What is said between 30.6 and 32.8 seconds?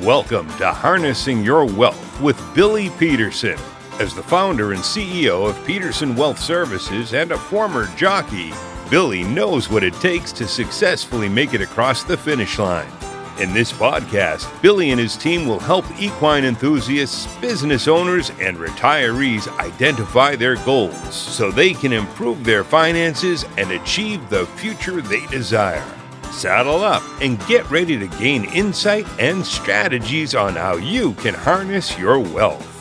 you can harness your wealth.